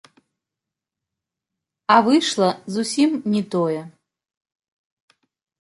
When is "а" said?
1.95-1.97